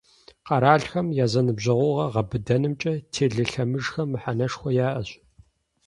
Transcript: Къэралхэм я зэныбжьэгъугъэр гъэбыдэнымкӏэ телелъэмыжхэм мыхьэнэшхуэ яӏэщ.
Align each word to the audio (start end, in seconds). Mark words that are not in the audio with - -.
Къэралхэм 0.47 1.07
я 1.23 1.25
зэныбжьэгъугъэр 1.31 2.11
гъэбыдэнымкӏэ 2.13 2.93
телелъэмыжхэм 3.13 4.07
мыхьэнэшхуэ 4.11 4.69
яӏэщ. 4.87 5.09